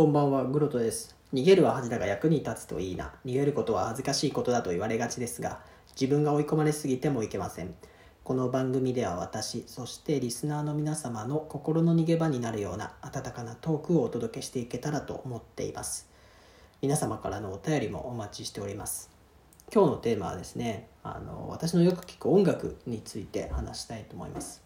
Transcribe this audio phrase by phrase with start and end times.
[0.00, 1.14] こんばんは、グロトです。
[1.34, 3.12] 逃げるは恥だが役に立つといいな。
[3.22, 7.74] 逃げることは恥ずかしいことだと言われがちですが、自分が追い込まれすぎてもいけません。
[8.24, 16.08] この番組では私、そしてリスナーの皆様の心の逃げ場になるような温かなトークをお届けしていけたらと思っています。
[16.80, 19.10] 皆様からのお便りもお待ちしております。
[19.70, 24.62] 今日のテーマはですね、あの私のよく聞く音楽について話したいと思います。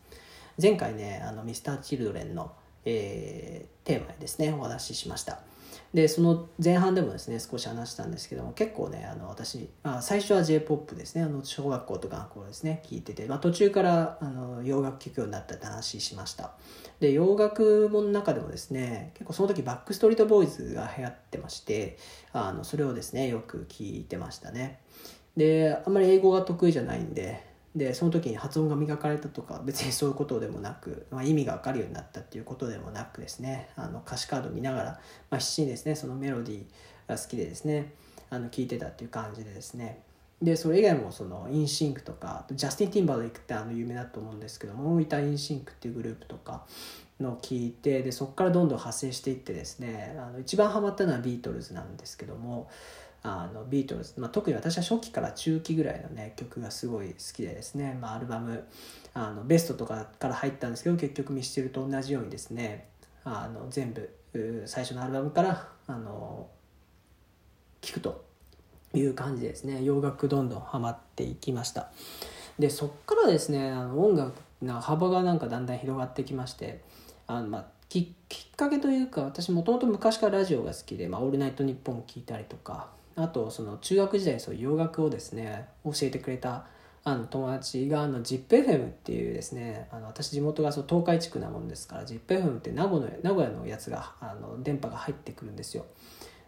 [0.62, 2.53] 前回ね、あの Mr.Children の
[2.84, 5.40] えーテーマでですねお話ししました。
[5.92, 16.52] でその前半でもですね少し話したんですけども結構ねあの私、あ、最初は j p o p ですねあの小学校とかの頃ですね聞いてて、まあ、途中からあの洋楽聴くようになったって話しました。
[16.98, 21.96] で洋楽もの中でもですね結構その時バックストリートボーイズが流行ってまして
[22.32, 24.80] あのそれをですねよく聞いてましたね。
[25.36, 33.69] であんまり英語が得意じゃないんででその時に発音が磨かれたとか別にそういうことでもなく、まあ、意味が分かるようになったっていうことでもなくですね。
[33.74, 35.00] あの歌詞カード見ながら、
[35.31, 36.64] まあ、必死にですねそのメロディー
[37.08, 37.92] が好きでですね
[38.31, 40.00] あの聴いてたっていう感じでですね。
[40.41, 46.66] でそれ以外もそのインシンクとかジャスティン・ティンバーレイクってあの有名だと思うんですけども大分インシンクっていうグループとか
[47.20, 52.69] の聞いてでそこからどんどん派生していってですねあの一番ハマったのはビートルズなんですけども
[53.27, 58.64] あのビートルズ、まあ、特に私は初期から中期ぐらいのね曲がすごい好きでですね、まあ、アルバム
[59.14, 62.89] あのベストとかから入ったんですけど結局ミスチルと同じようにですね
[63.25, 64.11] あの全部
[64.66, 66.48] 最初のアルバムからあの
[67.81, 68.25] 聴くと
[68.92, 71.91] いう感じですね洋楽どんどんハマっていきました。
[72.59, 76.83] でそっからですねあの音楽の幅がなんかだんだん広がってきまして
[77.27, 86.67] あの、まあ、きっかけというか私もともと昔からラジオが好きで「まあ、オールナイトニッポン」聞いたりとかあとその中学時代そう洋楽をですね教えてくれた
[87.07, 95.84] あの友達があの ZIPFM っていうですねあの私地元がそう東海地区なもんですから ZIPFM って名古屋の名古屋のやつがあの電波が入ってくるんですよ。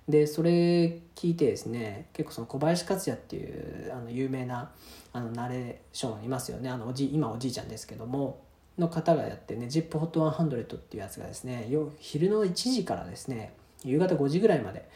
[0.09, 4.71] でそれ聞いてですね結構その小林克也っていうあの有名な
[5.13, 6.71] あのナレーションいますよね。
[6.71, 8.43] あのおじ今おじいちゃんですけども
[8.79, 13.55] の方がやってね ZIPHOT100 っていうやつがですね昼の1時からですね
[13.85, 14.89] 夕方5時ぐらいまで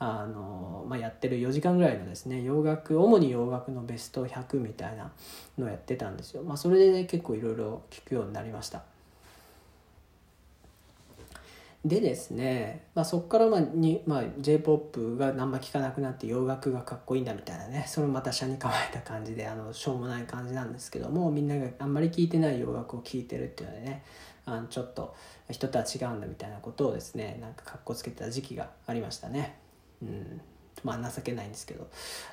[0.00, 5.12] あの、まあ、やってる4時間ぐらいのですね洋楽主に洋楽のベスト100みたいな
[5.58, 8.82] のをやってたんですよ、まあ、それでね結構いろいろ聞くようになりました
[11.84, 24.02] でですね、まあ、そこからまあに、まあ、j p o p があんま聞かなくなって洋楽がかっこいいんだみたいなねそれまた車に構えた感じであのしょうもない感じなんですけどもみんながあんまり聞いてない洋楽を聴いてるっていうのでね
[24.46, 25.14] あのちょっと
[25.50, 29.69] 人とは違うんだみたいなことをですねなんかかっこつけてた時期がありましたね。
[30.02, 30.40] うん。
[30.82, 31.88] まあ情けないんですけど。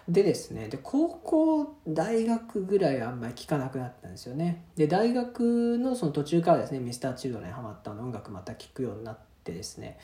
[0.07, 4.63] でですねで高校大学ぐらいあんまり聴かなくなったんですよね。
[4.75, 9.97] で大学のその途中からですね Mr.Children ハマったの音楽また聴くようになってですね。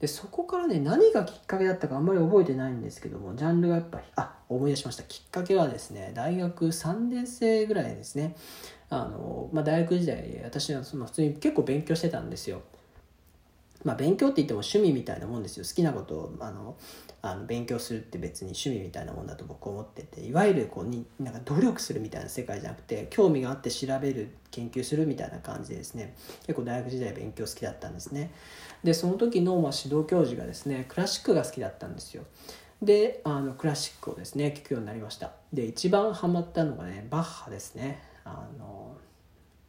[0.00, 5.02] でそこからね何がきっかけだったかあんまり覚えてないんですけどもジャンルがやっぱりあ思い出しました。
[5.04, 8.36] きっかけはですね大学3年生ぐらいですね。
[8.88, 12.62] あの、まあ、大学時代私はその普通に結構勉強してたんですよ。
[13.84, 15.64] まあ、勉強って言っても趣味みたいなもんですよ。
[15.64, 16.76] 好きなことをあの
[17.20, 20.20] あの勉強するって別に趣味みたいなもんだと僕思ってて。
[20.24, 26.14] いわゆるこうになんか努力するみたいな世界じゃなくて興味があって調べる研究するみたいな感じでですね。
[26.46, 28.32] 結構大学時代勉強好きだったんですね。
[28.84, 32.24] でその時のまあ指導教授がですねクラシックが好きだったんですよ。
[32.80, 35.32] であのクラシックをですね聴くようになりました。
[35.52, 38.02] で一番ハマったのがねバッハですね。
[38.24, 38.96] あの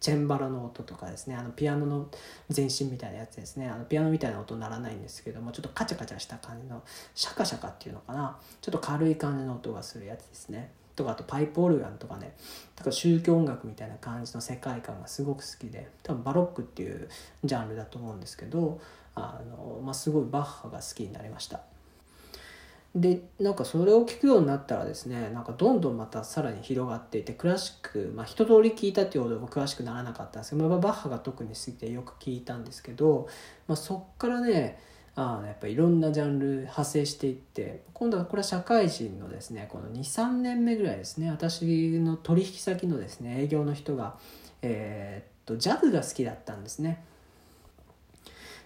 [0.03, 1.35] チェンバロの音とかですね。
[1.37, 2.07] あのピアノの
[2.53, 3.69] 前身みたいなやつですね。
[3.69, 6.83] あのピアノみたいな音にならないんですけどもちょっとカチャカチャした感じの
[7.15, 8.37] シャカシャカっていうのかな。
[8.59, 10.71] ちょっと軽い感じの音がするやつですね。
[10.97, 12.35] とかあとパイプオルガンとかね。
[12.75, 17.07] とか宗教音楽みたいな感じの世界観がすごく好きで多分バロックっていう
[17.45, 18.81] ジャンルだと思うんですけど
[19.15, 21.61] あの、まあ、すごいバッハが好きになりました。
[22.95, 33.27] でなんかそれを聞くようになったらですねなんかどんどんまたさらに広がっていてクラシック、まあ、一通り聞いたっていうほども詳しくならなかったんですけど、まあ、バッハが特に好きでよく聞いたんですけど、
[33.67, 34.79] まあ、そっからね
[35.15, 41.63] あやっぱいろんなジャンル派生していって今度はこれは社会人のですねこの23年目ぐらいですね私
[41.99, 44.17] の取引先のですね営業の人が、
[44.61, 47.03] えー、っとジャズが好きだったんですね。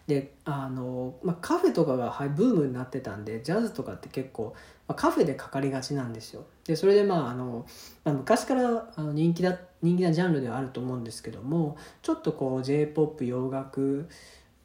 [0.07, 4.56] であの、まあ、カフェとかが、はい、ブームになってたんでジャズとかって結構、
[4.88, 6.45] まあ、カフェでかかりがちなんですよ。
[6.65, 7.65] でそれでまああの、
[8.06, 14.06] まあ、昔からあの人気だ人気なジャンルではあると思うんですけどもちょっとこう j p o p 洋楽っ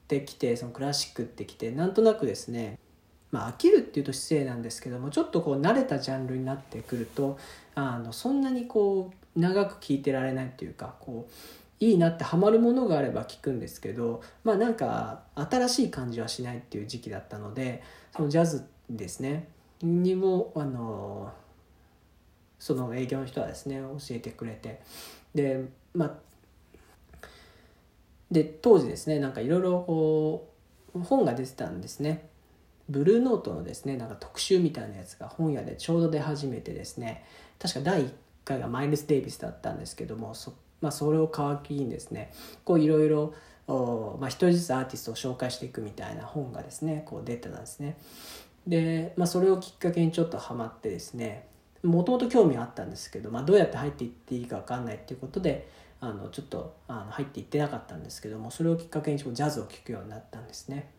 [0.06, 2.79] てきてそのクラシックってきてなんとなくですね
[3.33, 7.37] まあ飽きるっていうと失礼なんですけどもちょっとこう慣れたジャンルになってくると
[7.75, 11.33] あのそんなにこう長く聴いてられないっていうかこう
[11.82, 17.82] いいなってハマるものがあれば聞くんですけどまあなんか新しい感じはしないっていう時期だったので
[18.14, 19.49] そのジャズですね。
[19.82, 21.32] にもあの
[22.61, 24.81] その営業の人はですね教えてくれて。
[25.34, 26.12] でまあ
[28.31, 30.49] で当時ですねなんかいろいろこ
[30.94, 32.28] う本が出てたんですね。
[32.88, 37.25] ブルーノートのですねなんか特集みたいなやつが本屋でちょうど出始めてですね。
[37.58, 38.11] 確か第1
[38.44, 42.32] 回がマイルス・デイビスだったんですけどもそ,、まあ、それを皮切りにですね
[42.64, 43.34] こういろいろ
[43.69, 47.96] まあ、一人ずつアーティストを紹介していくみたいな本がですねこう出てたんですね。
[48.67, 51.46] で、まあ、それをきっかけにちょっとハマってですね
[51.82, 55.69] もともと興味はあったんですけど、まあ、どうやって入っていっていいか分かんないっていうことで
[56.00, 60.90] あのちょっとあの入っていってなかったんですけどもそれをきっかけにジャズを聴くようになったんですね。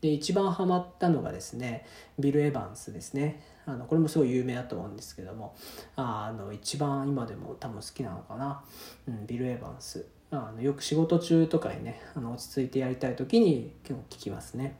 [0.00, 1.86] で一番ハマったのがですね
[2.18, 3.42] ビル・エヴァンスですね。
[3.66, 5.54] あのこれもすごい有名だと思うんですけども
[5.94, 8.64] あの一番今でも多分好きなのかな、
[9.06, 10.06] うん、ビル・エヴァンス。
[10.30, 14.76] あのよく仕事中とかにねあの落ち着いてやりたい時に結構聞きますね。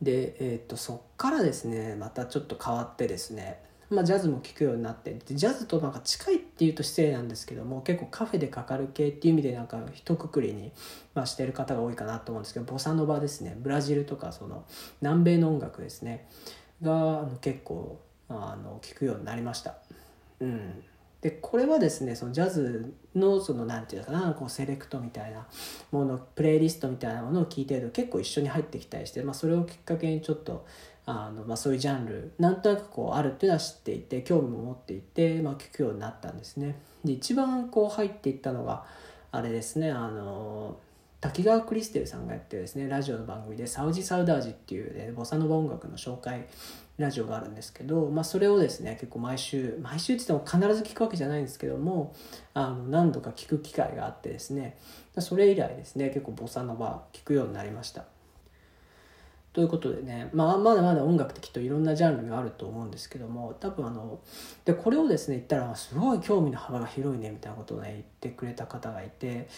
[0.00, 10.72] で、えーと、そっからですねまたちょっと変わってですねまあ、ジャズも聴くようになってジャズとなんか近いっていうと失礼なんですけども結構カフェでかかる系っていう意味でなんか一括りに、
[11.14, 13.56] まあ、してる方が多いかなと思うんですけどボサノバですね。
[13.58, 14.64] ブラジルとかその
[15.00, 16.28] 南米の音楽ですね。
[16.82, 17.98] が結構
[18.28, 19.76] あの聴くようになりました。
[20.40, 20.84] うん。
[21.20, 25.48] でこれはですねそのジャズのその何て言うかなこうセレクトみたいな
[25.90, 30.64] ものプレイリストみたいなものを聞いてると結構一緒に入ってきたりして、まあ、それをきっかけにちょっと
[31.08, 36.78] あの、まあ、そういうジャンルなんとなくこうあるっていうのは知っていて興味も持っていて、まあ、聞くようになったんですね。
[37.04, 38.84] で一番こう入っていったのが
[39.32, 40.76] あれですねあの
[41.20, 46.46] 滝川クリステルさんがやってるですねラジオの番組で「サウジ・サウダージ」っていう、ね、ボサノバ音楽の紹介
[46.98, 52.14] ラジオがあるんですけど、まあ、それをですね結構毎週毎週って言っても必ず聞くわけじゃないんですけども
[52.54, 54.76] あの何度か聞く機会があってですね
[55.18, 58.04] それ以来ですね結構ボサノバ聞くようになりました。
[59.52, 64.20] ということでね、まあ、まだまだ音楽ってきっといろんなジャンルがあると思うんですけども多分あの
[64.64, 69.48] でこれをですね言ったらすごい興味の幅が広いねみたいなことをね言ってくれた方がいて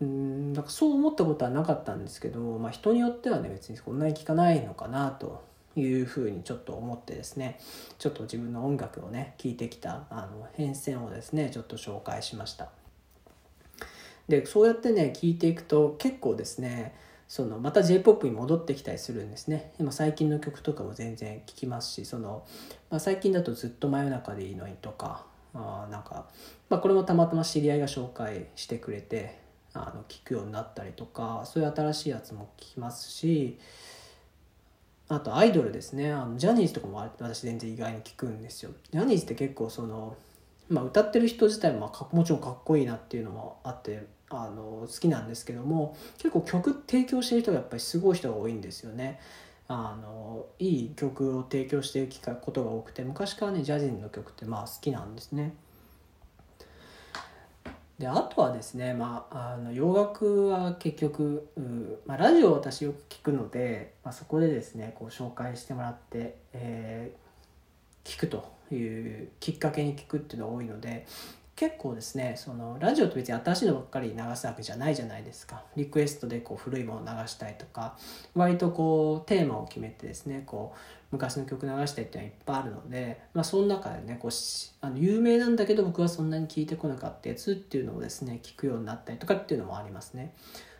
[0.00, 5.44] うんなんかそう思ったことはなかったんですけど、まあ、人によってはね別にこんなに聞かないのかなと
[5.76, 7.58] いうふうにちょっと思ってですね
[7.98, 12.68] ちょっと自分の音楽をね聴いてきたあの変遷をですねちょっと紹介しました。
[14.28, 16.94] でそうやってね聴いていくと結構ですね
[17.34, 19.72] そのまた j p o p に戻ってきたりするんですね。
[19.80, 22.46] 今最近の曲とかも全然聴きますしその、
[22.90, 26.26] まあ、最近だと「ずっと真夜中でいいのに」とかあなんか、
[26.68, 29.36] まあ、これもたまたま知り合いが紹介してくれて
[29.72, 33.58] あの聞くようになったりとかそういう新しいやつも聞きますし
[35.08, 36.12] あとアイドルですね。
[36.12, 38.70] あのジャニーズとかも私全然意外に聞くんですよ。
[38.92, 40.16] ジャニーズって結構その、
[40.68, 49.20] まあ、歌ってる人自体ももちろんかっこいいなっていうのもあってあの好きなんですけども結構曲提供してる人がやっぱりすごい人が多いんですよね。
[49.66, 55.54] あのいい曲を提供していくことが多くて昔からねジャズの曲ってまあ好きなんですね。
[57.98, 61.48] であとはですね、まあ、あの洋楽は結局、
[62.06, 68.52] まあ、ラジオを私よく聞くので、まあ、そこでですねこう紹介してもらって、えー、聞くと。
[68.72, 71.06] いうきっかけに聞くっていうのが多いので
[71.56, 75.62] 結構ですねそのラジオって別に新しいのばっかり流すわけじゃないじゃないですか。
[75.76, 77.96] リクエストでこう古いものを流したりとか
[78.34, 80.78] 割とこうテーマを決めてですねこう
[81.12, 84.30] 昔の曲流したりっていうのはいっぱいあるので、まあ、その中でねこう
[84.80, 90.34] あの有名なんだけど僕はそんなに聞いてこなかったやつっていうのをですね聞くようになったりとかっていうのもありますね。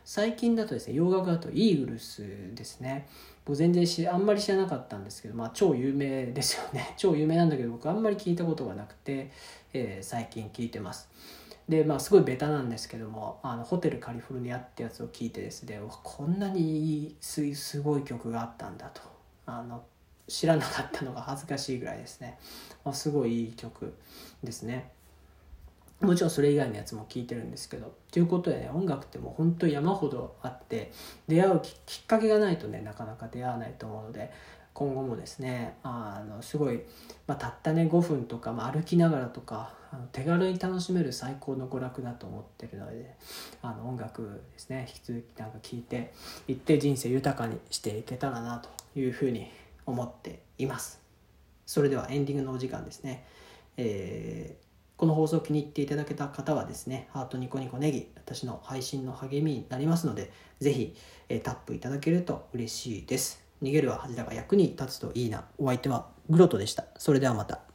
[0.05, 2.23] 最近だとですね洋楽だとイーグルス
[2.55, 3.07] ですね。
[3.45, 6.95] 僕全然しあんまり知らなかったんですけど、まあ、超有名ですよね。
[6.97, 9.31] 超有名なんだけど僕あんまり聞いたことがなくて、
[9.73, 11.09] えー、最近聞いてます。
[11.69, 19.03] でまあすごいベタなんですけどもあのホテルカリフォルニアってやつを聞いてですねこんなにいいすすごい曲があったんだと。
[19.47, 19.83] あの
[20.27, 22.39] 知らなかったのが恥ずかしいぐらいですね、
[22.83, 23.95] まあ、すごいいい曲
[24.43, 24.91] ですね。
[26.01, 30.93] もちろんそれ以外のやつも聴いてるんですけどということでね音楽ってもう本当に山ほどあって
[31.29, 34.33] 出会うきっかけがないとねなかなか出会わないと思うので
[34.75, 36.83] 今後もですねあのすごい、
[37.29, 43.15] まあ、たったね5分とか、まあ、歩きながらとかあの手軽に楽しめる最高の娯楽だと思ってるので
[43.63, 46.13] あの音楽ですね引き続きなんか聴いて
[46.49, 49.49] いって人生豊かにしていけたらなというふうに
[49.87, 51.01] 思っています。
[51.67, 53.25] それではエンディングのお時間ですね、
[53.77, 54.64] えー
[54.97, 60.95] この放送を気に入っていただけた方はですね、ハートニコニコネギ、私の配信の励みになりますので、ぜひ、
[61.29, 63.43] えー、タップいただけると嬉しいです。
[63.63, 65.45] 逃げるは恥だが役に立つといいな。
[65.59, 66.85] お相手はグロトでした。
[66.97, 67.74] それではまた。